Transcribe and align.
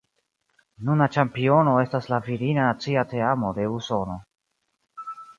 Nuna 0.85 1.07
ĉampiono 1.15 1.75
estas 1.81 2.07
la 2.13 2.19
virina 2.27 2.63
nacia 2.69 3.03
teamo 3.11 3.51
de 3.59 3.67
Usono. 3.75 4.17